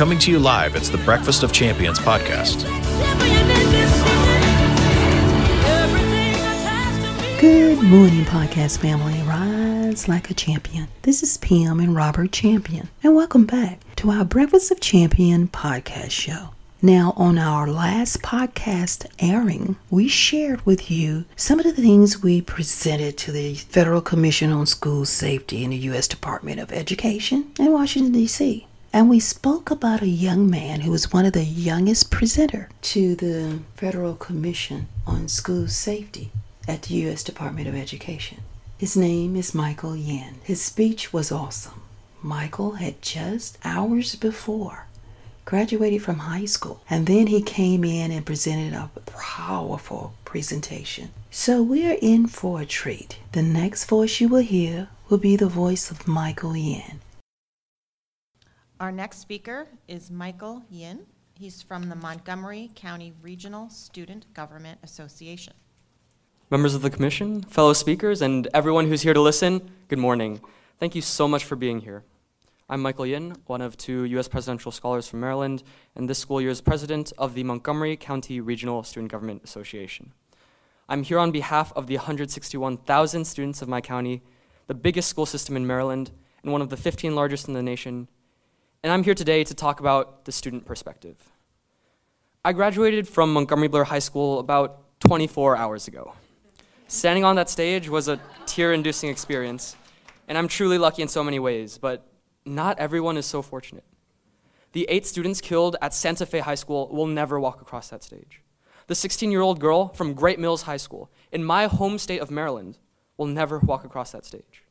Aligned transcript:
Coming 0.00 0.18
to 0.20 0.30
you 0.30 0.38
live, 0.38 0.76
it's 0.76 0.88
the 0.88 0.96
Breakfast 0.96 1.42
of 1.42 1.52
Champions 1.52 1.98
podcast. 1.98 2.64
Good 7.38 7.82
morning, 7.82 8.24
podcast 8.24 8.78
family. 8.78 9.20
Rise 9.24 10.08
like 10.08 10.30
a 10.30 10.34
champion. 10.34 10.88
This 11.02 11.22
is 11.22 11.36
Pam 11.36 11.80
and 11.80 11.94
Robert 11.94 12.32
Champion, 12.32 12.88
and 13.02 13.14
welcome 13.14 13.44
back 13.44 13.80
to 13.96 14.10
our 14.10 14.24
Breakfast 14.24 14.70
of 14.70 14.80
Champion 14.80 15.48
podcast 15.48 16.12
show. 16.12 16.48
Now, 16.80 17.12
on 17.18 17.36
our 17.36 17.66
last 17.66 18.22
podcast 18.22 19.04
airing, 19.18 19.76
we 19.90 20.08
shared 20.08 20.64
with 20.64 20.90
you 20.90 21.26
some 21.36 21.60
of 21.60 21.66
the 21.66 21.74
things 21.74 22.22
we 22.22 22.40
presented 22.40 23.18
to 23.18 23.32
the 23.32 23.52
Federal 23.52 24.00
Commission 24.00 24.50
on 24.50 24.64
School 24.64 25.04
Safety 25.04 25.62
in 25.62 25.68
the 25.68 25.76
U.S. 25.76 26.08
Department 26.08 26.58
of 26.58 26.72
Education 26.72 27.52
in 27.58 27.70
Washington, 27.70 28.12
D.C. 28.12 28.66
And 28.92 29.08
we 29.08 29.20
spoke 29.20 29.70
about 29.70 30.02
a 30.02 30.08
young 30.08 30.50
man 30.50 30.80
who 30.80 30.90
was 30.90 31.12
one 31.12 31.24
of 31.24 31.32
the 31.32 31.44
youngest 31.44 32.10
presenter 32.10 32.68
to 32.82 33.14
the 33.14 33.60
Federal 33.76 34.16
Commission 34.16 34.88
on 35.06 35.28
School 35.28 35.68
Safety 35.68 36.32
at 36.66 36.82
the 36.82 36.94
U.S. 37.06 37.22
Department 37.22 37.68
of 37.68 37.76
Education. 37.76 38.38
His 38.78 38.96
name 38.96 39.36
is 39.36 39.54
Michael 39.54 39.96
Yin. 39.96 40.36
His 40.42 40.60
speech 40.60 41.12
was 41.12 41.30
awesome. 41.30 41.82
Michael 42.20 42.72
had 42.72 43.00
just 43.00 43.58
hours 43.64 44.16
before 44.16 44.86
graduated 45.44 46.02
from 46.02 46.18
high 46.18 46.44
school, 46.44 46.80
and 46.88 47.06
then 47.06 47.26
he 47.26 47.42
came 47.42 47.84
in 47.84 48.10
and 48.10 48.26
presented 48.26 48.72
a 48.72 48.90
powerful 49.06 50.14
presentation. 50.24 51.10
So 51.30 51.62
we're 51.62 51.98
in 52.00 52.26
for 52.26 52.60
a 52.60 52.66
treat. 52.66 53.18
The 53.32 53.42
next 53.42 53.84
voice 53.86 54.20
you 54.20 54.28
will 54.28 54.42
hear 54.42 54.88
will 55.08 55.18
be 55.18 55.36
the 55.36 55.48
voice 55.48 55.90
of 55.90 56.06
Michael 56.06 56.56
Yin. 56.56 57.00
Our 58.80 58.90
next 58.90 59.18
speaker 59.18 59.66
is 59.88 60.10
Michael 60.10 60.62
Yin. 60.70 61.00
He's 61.34 61.60
from 61.60 61.90
the 61.90 61.94
Montgomery 61.94 62.70
County 62.74 63.12
Regional 63.20 63.68
Student 63.68 64.32
Government 64.32 64.78
Association. 64.82 65.52
Members 66.48 66.74
of 66.74 66.80
the 66.80 66.88
Commission, 66.88 67.42
fellow 67.42 67.74
speakers, 67.74 68.22
and 68.22 68.48
everyone 68.54 68.88
who's 68.88 69.02
here 69.02 69.12
to 69.12 69.20
listen, 69.20 69.70
good 69.88 69.98
morning. 69.98 70.40
Thank 70.78 70.94
you 70.94 71.02
so 71.02 71.28
much 71.28 71.44
for 71.44 71.56
being 71.56 71.80
here. 71.80 72.04
I'm 72.70 72.80
Michael 72.80 73.04
Yin, 73.04 73.36
one 73.44 73.60
of 73.60 73.76
two 73.76 74.04
U.S. 74.04 74.28
presidential 74.28 74.72
scholars 74.72 75.06
from 75.06 75.20
Maryland, 75.20 75.62
and 75.94 76.08
this 76.08 76.18
school 76.18 76.40
year's 76.40 76.62
president 76.62 77.12
of 77.18 77.34
the 77.34 77.44
Montgomery 77.44 77.98
County 77.98 78.40
Regional 78.40 78.82
Student 78.82 79.12
Government 79.12 79.42
Association. 79.44 80.14
I'm 80.88 81.02
here 81.02 81.18
on 81.18 81.32
behalf 81.32 81.70
of 81.76 81.86
the 81.86 81.98
161,000 81.98 83.26
students 83.26 83.60
of 83.60 83.68
my 83.68 83.82
county, 83.82 84.22
the 84.68 84.74
biggest 84.74 85.10
school 85.10 85.26
system 85.26 85.54
in 85.54 85.66
Maryland, 85.66 86.12
and 86.42 86.50
one 86.50 86.62
of 86.62 86.70
the 86.70 86.78
15 86.78 87.14
largest 87.14 87.46
in 87.46 87.52
the 87.52 87.62
nation, 87.62 88.08
and 88.82 88.92
I'm 88.92 89.02
here 89.02 89.14
today 89.14 89.44
to 89.44 89.54
talk 89.54 89.80
about 89.80 90.24
the 90.24 90.32
student 90.32 90.64
perspective. 90.64 91.16
I 92.44 92.52
graduated 92.54 93.06
from 93.06 93.32
Montgomery 93.32 93.68
Blair 93.68 93.84
High 93.84 93.98
School 93.98 94.38
about 94.38 95.00
24 95.00 95.56
hours 95.56 95.86
ago. 95.86 96.14
Standing 96.88 97.24
on 97.24 97.36
that 97.36 97.50
stage 97.50 97.90
was 97.90 98.08
a 98.08 98.18
tear 98.46 98.72
inducing 98.72 99.10
experience, 99.10 99.76
and 100.28 100.38
I'm 100.38 100.48
truly 100.48 100.78
lucky 100.78 101.02
in 101.02 101.08
so 101.08 101.22
many 101.22 101.38
ways, 101.38 101.76
but 101.76 102.06
not 102.46 102.78
everyone 102.78 103.18
is 103.18 103.26
so 103.26 103.42
fortunate. 103.42 103.84
The 104.72 104.86
eight 104.88 105.06
students 105.06 105.42
killed 105.42 105.76
at 105.82 105.92
Santa 105.92 106.24
Fe 106.24 106.38
High 106.38 106.54
School 106.54 106.88
will 106.88 107.06
never 107.06 107.38
walk 107.38 107.60
across 107.60 107.90
that 107.90 108.02
stage. 108.02 108.40
The 108.86 108.94
16 108.94 109.30
year 109.30 109.42
old 109.42 109.60
girl 109.60 109.88
from 109.88 110.14
Great 110.14 110.38
Mills 110.38 110.62
High 110.62 110.78
School 110.78 111.10
in 111.30 111.44
my 111.44 111.66
home 111.66 111.98
state 111.98 112.20
of 112.20 112.30
Maryland 112.30 112.78
will 113.18 113.26
never 113.26 113.58
walk 113.58 113.84
across 113.84 114.12
that 114.12 114.24
stage. 114.24 114.64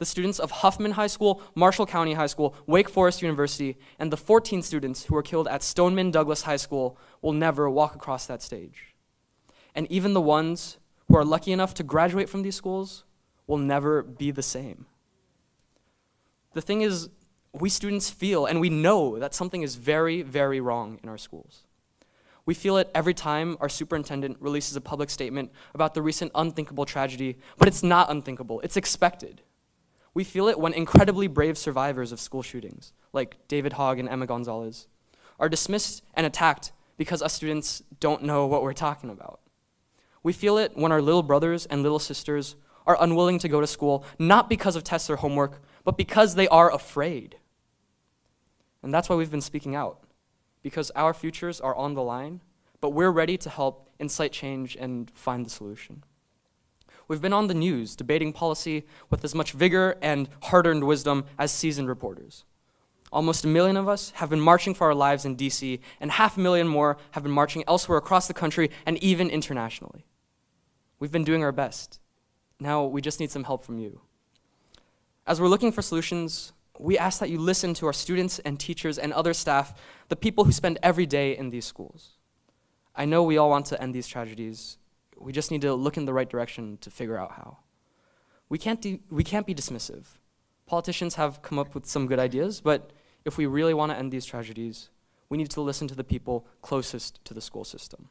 The 0.00 0.06
students 0.06 0.38
of 0.38 0.50
Huffman 0.50 0.92
High 0.92 1.08
School, 1.08 1.42
Marshall 1.54 1.84
County 1.84 2.14
High 2.14 2.26
School, 2.26 2.54
Wake 2.66 2.88
Forest 2.88 3.20
University, 3.20 3.76
and 3.98 4.10
the 4.10 4.16
14 4.16 4.62
students 4.62 5.04
who 5.04 5.14
were 5.14 5.22
killed 5.22 5.46
at 5.46 5.62
Stoneman 5.62 6.10
Douglas 6.10 6.40
High 6.40 6.56
School 6.56 6.96
will 7.20 7.34
never 7.34 7.68
walk 7.68 7.94
across 7.94 8.24
that 8.24 8.40
stage. 8.40 8.94
And 9.74 9.86
even 9.92 10.14
the 10.14 10.20
ones 10.22 10.78
who 11.06 11.18
are 11.18 11.24
lucky 11.24 11.52
enough 11.52 11.74
to 11.74 11.82
graduate 11.82 12.30
from 12.30 12.40
these 12.40 12.56
schools 12.56 13.04
will 13.46 13.58
never 13.58 14.02
be 14.02 14.30
the 14.30 14.42
same. 14.42 14.86
The 16.54 16.62
thing 16.62 16.80
is, 16.80 17.10
we 17.52 17.68
students 17.68 18.08
feel 18.08 18.46
and 18.46 18.58
we 18.58 18.70
know 18.70 19.18
that 19.18 19.34
something 19.34 19.60
is 19.60 19.74
very, 19.74 20.22
very 20.22 20.62
wrong 20.62 20.98
in 21.02 21.10
our 21.10 21.18
schools. 21.18 21.64
We 22.46 22.54
feel 22.54 22.78
it 22.78 22.90
every 22.94 23.12
time 23.12 23.58
our 23.60 23.68
superintendent 23.68 24.38
releases 24.40 24.76
a 24.76 24.80
public 24.80 25.10
statement 25.10 25.52
about 25.74 25.92
the 25.92 26.00
recent 26.00 26.32
unthinkable 26.34 26.86
tragedy, 26.86 27.36
but 27.58 27.68
it's 27.68 27.82
not 27.82 28.10
unthinkable, 28.10 28.60
it's 28.60 28.78
expected. 28.78 29.42
We 30.12 30.24
feel 30.24 30.48
it 30.48 30.58
when 30.58 30.72
incredibly 30.72 31.28
brave 31.28 31.56
survivors 31.56 32.12
of 32.12 32.20
school 32.20 32.42
shootings, 32.42 32.92
like 33.12 33.36
David 33.48 33.74
Hogg 33.74 33.98
and 33.98 34.08
Emma 34.08 34.26
Gonzalez, 34.26 34.88
are 35.38 35.48
dismissed 35.48 36.02
and 36.14 36.26
attacked 36.26 36.72
because 36.96 37.22
us 37.22 37.32
students 37.32 37.82
don't 38.00 38.24
know 38.24 38.46
what 38.46 38.62
we're 38.62 38.72
talking 38.72 39.10
about. 39.10 39.40
We 40.22 40.32
feel 40.32 40.58
it 40.58 40.76
when 40.76 40.92
our 40.92 41.00
little 41.00 41.22
brothers 41.22 41.64
and 41.66 41.82
little 41.82 41.98
sisters 41.98 42.56
are 42.86 42.96
unwilling 43.00 43.38
to 43.38 43.48
go 43.48 43.60
to 43.60 43.66
school, 43.66 44.04
not 44.18 44.48
because 44.48 44.76
of 44.76 44.84
tests 44.84 45.08
or 45.08 45.16
homework, 45.16 45.62
but 45.84 45.96
because 45.96 46.34
they 46.34 46.48
are 46.48 46.72
afraid. 46.72 47.36
And 48.82 48.92
that's 48.92 49.08
why 49.08 49.16
we've 49.16 49.30
been 49.30 49.40
speaking 49.40 49.74
out, 49.74 50.02
because 50.62 50.90
our 50.92 51.14
futures 51.14 51.60
are 51.60 51.74
on 51.74 51.94
the 51.94 52.02
line, 52.02 52.40
but 52.80 52.90
we're 52.90 53.10
ready 53.10 53.36
to 53.38 53.50
help 53.50 53.90
incite 53.98 54.32
change 54.32 54.76
and 54.76 55.10
find 55.10 55.46
the 55.46 55.50
solution. 55.50 56.02
We've 57.10 57.20
been 57.20 57.32
on 57.32 57.48
the 57.48 57.54
news 57.54 57.96
debating 57.96 58.32
policy 58.32 58.84
with 59.10 59.24
as 59.24 59.34
much 59.34 59.50
vigor 59.50 59.98
and 60.00 60.28
hard 60.44 60.64
earned 60.64 60.84
wisdom 60.84 61.24
as 61.40 61.50
seasoned 61.50 61.88
reporters. 61.88 62.44
Almost 63.10 63.44
a 63.44 63.48
million 63.48 63.76
of 63.76 63.88
us 63.88 64.10
have 64.12 64.30
been 64.30 64.40
marching 64.40 64.74
for 64.74 64.86
our 64.86 64.94
lives 64.94 65.24
in 65.24 65.36
DC, 65.36 65.80
and 65.98 66.12
half 66.12 66.36
a 66.36 66.40
million 66.40 66.68
more 66.68 66.98
have 67.10 67.24
been 67.24 67.32
marching 67.32 67.64
elsewhere 67.66 67.98
across 67.98 68.28
the 68.28 68.32
country 68.32 68.70
and 68.86 68.96
even 68.98 69.28
internationally. 69.28 70.06
We've 71.00 71.10
been 71.10 71.24
doing 71.24 71.42
our 71.42 71.50
best. 71.50 71.98
Now 72.60 72.84
we 72.84 73.00
just 73.00 73.18
need 73.18 73.32
some 73.32 73.42
help 73.42 73.64
from 73.64 73.80
you. 73.80 74.02
As 75.26 75.40
we're 75.40 75.48
looking 75.48 75.72
for 75.72 75.82
solutions, 75.82 76.52
we 76.78 76.96
ask 76.96 77.18
that 77.18 77.28
you 77.28 77.40
listen 77.40 77.74
to 77.74 77.86
our 77.86 77.92
students 77.92 78.38
and 78.38 78.60
teachers 78.60 78.98
and 78.98 79.12
other 79.12 79.34
staff, 79.34 79.74
the 80.10 80.14
people 80.14 80.44
who 80.44 80.52
spend 80.52 80.78
every 80.80 81.06
day 81.06 81.36
in 81.36 81.50
these 81.50 81.64
schools. 81.64 82.18
I 82.94 83.04
know 83.04 83.24
we 83.24 83.36
all 83.36 83.50
want 83.50 83.66
to 83.66 83.82
end 83.82 83.96
these 83.96 84.06
tragedies. 84.06 84.76
We 85.20 85.32
just 85.32 85.50
need 85.50 85.60
to 85.60 85.74
look 85.74 85.96
in 85.96 86.06
the 86.06 86.12
right 86.12 86.28
direction 86.28 86.78
to 86.80 86.90
figure 86.90 87.18
out 87.18 87.32
how. 87.32 87.58
We 88.48 88.58
can't, 88.58 88.84
we 89.10 89.22
can't 89.22 89.46
be 89.46 89.54
dismissive. 89.54 90.04
Politicians 90.66 91.14
have 91.14 91.42
come 91.42 91.58
up 91.58 91.74
with 91.74 91.86
some 91.86 92.06
good 92.06 92.18
ideas, 92.18 92.60
but 92.60 92.90
if 93.24 93.36
we 93.36 93.46
really 93.46 93.74
want 93.74 93.92
to 93.92 93.98
end 93.98 94.10
these 94.10 94.24
tragedies, 94.24 94.88
we 95.28 95.36
need 95.36 95.50
to 95.50 95.60
listen 95.60 95.86
to 95.88 95.94
the 95.94 96.04
people 96.04 96.46
closest 96.62 97.24
to 97.26 97.34
the 97.34 97.40
school 97.40 97.64
system. 97.64 98.08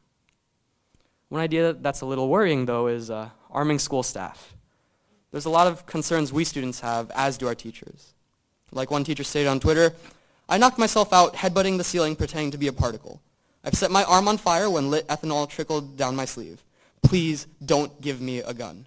One 1.29 1.41
idea 1.41 1.73
that's 1.73 2.01
a 2.01 2.05
little 2.05 2.29
worrying, 2.29 2.65
though, 2.65 2.87
is 2.87 3.09
uh, 3.09 3.29
arming 3.51 3.79
school 3.79 4.03
staff. 4.03 4.55
There's 5.31 5.45
a 5.45 5.49
lot 5.49 5.67
of 5.67 5.85
concerns 5.85 6.31
we 6.31 6.43
students 6.43 6.79
have, 6.79 7.11
as 7.15 7.37
do 7.37 7.47
our 7.47 7.55
teachers. 7.55 8.13
Like 8.71 8.91
one 8.91 9.03
teacher 9.03 9.23
stated 9.23 9.49
on 9.49 9.59
Twitter, 9.59 9.93
I 10.47 10.57
knocked 10.57 10.79
myself 10.79 11.11
out 11.11 11.35
headbutting 11.35 11.77
the 11.77 11.83
ceiling 11.83 12.15
pretending 12.15 12.51
to 12.51 12.57
be 12.57 12.67
a 12.67 12.73
particle. 12.73 13.21
I've 13.63 13.75
set 13.75 13.91
my 13.91 14.03
arm 14.03 14.27
on 14.27 14.37
fire 14.37 14.69
when 14.69 14.89
lit 14.89 15.07
ethanol 15.07 15.47
trickled 15.49 15.97
down 15.97 16.15
my 16.15 16.25
sleeve. 16.25 16.63
Please 17.01 17.47
don't 17.65 17.99
give 18.01 18.21
me 18.21 18.39
a 18.39 18.53
gun. 18.53 18.85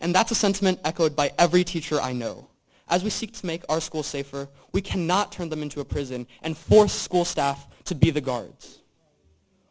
And 0.00 0.14
that's 0.14 0.30
a 0.30 0.34
sentiment 0.34 0.80
echoed 0.84 1.14
by 1.14 1.32
every 1.38 1.64
teacher 1.64 2.00
I 2.00 2.12
know. 2.12 2.48
As 2.88 3.04
we 3.04 3.10
seek 3.10 3.32
to 3.34 3.46
make 3.46 3.62
our 3.68 3.80
schools 3.80 4.06
safer, 4.06 4.48
we 4.72 4.80
cannot 4.80 5.30
turn 5.30 5.48
them 5.48 5.62
into 5.62 5.80
a 5.80 5.84
prison 5.84 6.26
and 6.42 6.56
force 6.56 6.92
school 6.92 7.24
staff 7.24 7.68
to 7.84 7.94
be 7.94 8.10
the 8.10 8.20
guards. 8.20 8.80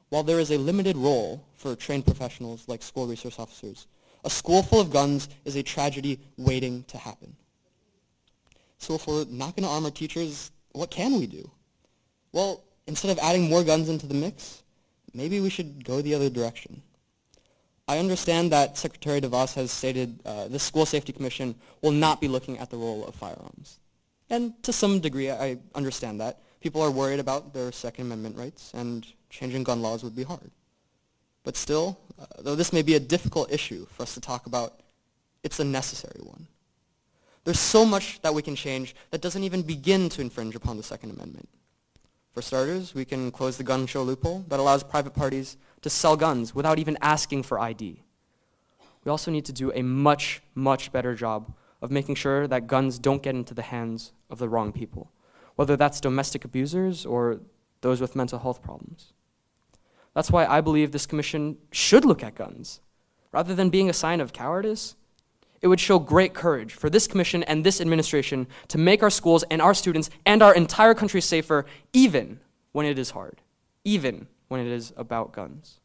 While 0.09 0.23
there 0.23 0.39
is 0.39 0.51
a 0.51 0.57
limited 0.57 0.95
role 0.95 1.45
for 1.55 1.75
trained 1.75 2.05
professionals 2.05 2.67
like 2.67 2.81
school 2.81 3.07
resource 3.07 3.37
officers, 3.37 3.87
a 4.23 4.29
school 4.29 4.63
full 4.63 4.79
of 4.79 4.91
guns 4.91 5.29
is 5.45 5.55
a 5.55 5.63
tragedy 5.63 6.19
waiting 6.37 6.83
to 6.87 6.97
happen. 6.97 7.35
So 8.77 8.95
if 8.95 9.07
we're 9.07 9.25
not 9.25 9.55
going 9.55 9.63
to 9.63 9.69
arm 9.69 9.85
our 9.85 9.91
teachers, 9.91 10.51
what 10.71 10.89
can 10.89 11.19
we 11.19 11.27
do? 11.27 11.49
Well, 12.31 12.63
instead 12.87 13.11
of 13.11 13.19
adding 13.19 13.49
more 13.49 13.63
guns 13.63 13.89
into 13.89 14.07
the 14.07 14.13
mix, 14.13 14.63
maybe 15.13 15.41
we 15.41 15.49
should 15.49 15.83
go 15.83 16.01
the 16.01 16.15
other 16.15 16.29
direction. 16.29 16.81
I 17.89 17.97
understand 17.97 18.51
that 18.51 18.77
Secretary 18.77 19.19
DeVos 19.19 19.55
has 19.55 19.71
stated 19.71 20.19
uh, 20.23 20.47
the 20.47 20.59
School 20.59 20.85
Safety 20.85 21.11
Commission 21.11 21.55
will 21.81 21.91
not 21.91 22.21
be 22.21 22.27
looking 22.27 22.59
at 22.59 22.69
the 22.69 22.77
role 22.77 23.03
of 23.07 23.15
firearms. 23.15 23.79
And 24.29 24.53
to 24.61 24.71
some 24.71 24.99
degree, 24.99 25.31
I 25.31 25.57
understand 25.73 26.21
that. 26.21 26.37
People 26.61 26.83
are 26.83 26.91
worried 26.91 27.19
about 27.19 27.51
their 27.51 27.71
Second 27.71 28.05
Amendment 28.05 28.37
rights, 28.37 28.71
and 28.75 29.07
changing 29.31 29.63
gun 29.63 29.81
laws 29.81 30.03
would 30.03 30.15
be 30.15 30.21
hard. 30.21 30.51
But 31.43 31.57
still, 31.57 31.97
uh, 32.21 32.27
though 32.37 32.53
this 32.53 32.71
may 32.71 32.83
be 32.83 32.93
a 32.93 32.99
difficult 32.99 33.51
issue 33.51 33.87
for 33.87 34.03
us 34.03 34.13
to 34.13 34.21
talk 34.21 34.45
about, 34.45 34.81
it's 35.41 35.59
a 35.59 35.63
necessary 35.63 36.21
one. 36.21 36.45
There's 37.43 37.59
so 37.59 37.85
much 37.85 38.21
that 38.21 38.35
we 38.35 38.43
can 38.43 38.55
change 38.55 38.95
that 39.09 39.21
doesn't 39.21 39.43
even 39.43 39.63
begin 39.63 40.09
to 40.09 40.21
infringe 40.21 40.53
upon 40.53 40.77
the 40.77 40.83
Second 40.83 41.09
Amendment. 41.09 41.49
For 42.31 42.41
starters, 42.41 42.93
we 42.93 43.05
can 43.05 43.31
close 43.31 43.57
the 43.57 43.63
gun 43.63 43.85
show 43.85 44.03
loophole 44.03 44.45
that 44.47 44.59
allows 44.59 44.83
private 44.83 45.13
parties 45.13 45.57
to 45.81 45.89
sell 45.89 46.15
guns 46.15 46.53
without 46.53 46.79
even 46.79 46.97
asking 47.01 47.43
for 47.43 47.59
ID. 47.59 48.03
We 49.03 49.09
also 49.09 49.31
need 49.31 49.45
to 49.45 49.53
do 49.53 49.71
a 49.73 49.81
much, 49.81 50.41
much 50.55 50.91
better 50.91 51.15
job 51.15 51.53
of 51.81 51.89
making 51.91 52.15
sure 52.15 52.47
that 52.47 52.67
guns 52.67 52.99
don't 52.99 53.23
get 53.23 53.35
into 53.35 53.53
the 53.53 53.61
hands 53.61 54.11
of 54.29 54.37
the 54.37 54.49
wrong 54.49 54.71
people. 54.71 55.11
whether 55.59 55.75
that's 55.75 55.99
domestic 55.99 56.45
abusers 56.45 57.05
or 57.05 57.41
those 57.81 57.99
with 57.99 58.15
mental 58.15 58.39
health 58.39 58.61
problems. 58.61 59.11
That's 60.13 60.31
why 60.31 60.45
I 60.45 60.61
believe 60.61 60.93
this 60.93 61.05
commission 61.05 61.57
should 61.69 62.05
look 62.05 62.23
at 62.23 62.33
guns. 62.33 62.79
Rather 63.33 63.53
than 63.53 63.69
being 63.69 63.89
a 63.89 63.93
sign 63.93 64.21
of 64.21 64.31
cowardice, 64.31 64.95
it 65.61 65.67
would 65.67 65.79
show 65.79 65.99
great 65.99 66.33
courage 66.33 66.73
for 66.73 66.89
this 66.89 67.07
commission 67.07 67.43
and 67.43 67.65
this 67.65 67.81
administration 67.81 68.47
to 68.69 68.77
make 68.77 69.03
our 69.03 69.09
schools 69.09 69.43
and 69.51 69.61
our 69.61 69.73
students 69.73 70.09
and 70.25 70.41
our 70.41 70.53
entire 70.53 70.93
country 70.93 71.21
safer, 71.21 71.65
even 71.93 72.39
when 72.71 72.85
it 72.85 72.97
is 72.97 73.11
hard, 73.11 73.41
even 73.83 74.27
when 74.47 74.61
it 74.61 74.67
is 74.67 74.93
about 74.95 75.33
guns. 75.33 75.79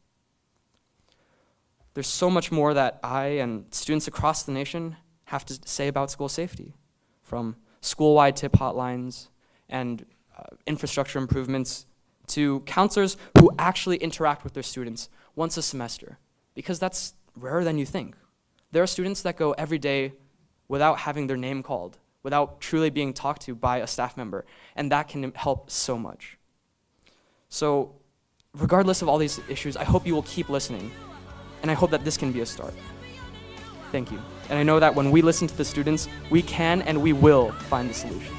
There's 1.93 2.07
so 2.07 2.29
much 2.29 2.51
more 2.51 2.73
that 2.73 2.99
I 3.03 3.25
and 3.27 3.73
students 3.73 4.07
across 4.07 4.43
the 4.43 4.51
nation 4.51 4.97
have 5.25 5.45
to 5.45 5.59
say 5.65 5.87
about 5.87 6.11
school 6.11 6.29
safety, 6.29 6.73
from 7.21 7.55
school 7.81 8.15
wide 8.15 8.35
tip 8.35 8.53
hotlines 8.53 9.29
and 9.69 10.05
uh, 10.37 10.43
infrastructure 10.67 11.19
improvements 11.19 11.85
to 12.27 12.61
counselors 12.61 13.17
who 13.37 13.51
actually 13.57 13.97
interact 13.97 14.43
with 14.43 14.53
their 14.53 14.63
students 14.63 15.09
once 15.35 15.57
a 15.57 15.61
semester, 15.61 16.17
because 16.53 16.79
that's 16.79 17.13
rarer 17.35 17.63
than 17.63 17.77
you 17.77 17.85
think. 17.85 18.15
There 18.75 18.83
are 18.83 18.87
students 18.87 19.21
that 19.21 19.37
go 19.37 19.53
every 19.53 19.77
day 19.77 20.11
without 20.67 20.99
having 20.99 21.27
their 21.27 21.37
name 21.37 21.63
called, 21.63 21.97
without 22.23 22.59
truly 22.59 22.89
being 22.89 23.13
talked 23.13 23.43
to 23.43 23.55
by 23.55 23.77
a 23.77 23.87
staff 23.87 24.17
member, 24.17 24.43
and 24.75 24.91
that 24.91 25.07
can 25.07 25.31
help 25.33 25.71
so 25.71 25.97
much. 25.97 26.37
So, 27.47 27.95
regardless 28.53 29.01
of 29.01 29.07
all 29.07 29.17
these 29.17 29.39
issues, 29.47 29.77
I 29.77 29.85
hope 29.85 30.05
you 30.05 30.13
will 30.13 30.23
keep 30.23 30.49
listening, 30.49 30.91
and 31.61 31.71
I 31.71 31.73
hope 31.73 31.89
that 31.91 32.03
this 32.03 32.17
can 32.17 32.33
be 32.33 32.41
a 32.41 32.45
start. 32.45 32.73
Thank 33.93 34.11
you. 34.11 34.19
And 34.49 34.59
I 34.59 34.63
know 34.63 34.77
that 34.81 34.93
when 34.93 35.09
we 35.09 35.21
listen 35.21 35.47
to 35.47 35.55
the 35.55 35.63
students, 35.63 36.09
we 36.29 36.41
can 36.41 36.81
and 36.81 37.01
we 37.01 37.13
will 37.13 37.53
find 37.69 37.89
the 37.89 37.93
solution. 37.93 38.35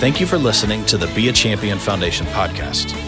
Thank 0.00 0.20
you 0.20 0.26
for 0.26 0.38
listening 0.38 0.86
to 0.86 0.96
the 0.96 1.06
Be 1.08 1.28
a 1.28 1.34
Champion 1.34 1.78
Foundation 1.78 2.24
podcast. 2.28 3.05